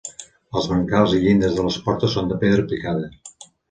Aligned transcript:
Els 0.61 0.69
brancals 0.71 1.13
i 1.19 1.21
llindes 1.25 1.55
de 1.61 1.69
les 1.69 1.79
portes 1.87 2.19
són 2.19 2.35
de 2.35 2.43
pedra 2.47 2.71
picada. 2.77 3.11